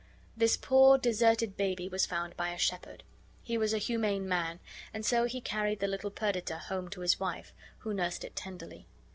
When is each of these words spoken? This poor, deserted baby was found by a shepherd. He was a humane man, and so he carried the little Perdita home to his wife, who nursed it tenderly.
This 0.35 0.57
poor, 0.57 0.97
deserted 0.97 1.55
baby 1.55 1.87
was 1.87 2.07
found 2.07 2.35
by 2.35 2.49
a 2.49 2.57
shepherd. 2.57 3.03
He 3.43 3.55
was 3.55 3.71
a 3.71 3.77
humane 3.77 4.27
man, 4.27 4.59
and 4.95 5.05
so 5.05 5.25
he 5.25 5.41
carried 5.41 5.79
the 5.79 5.87
little 5.87 6.09
Perdita 6.09 6.57
home 6.57 6.89
to 6.89 7.01
his 7.01 7.19
wife, 7.19 7.53
who 7.77 7.93
nursed 7.93 8.23
it 8.23 8.35
tenderly. 8.35 8.87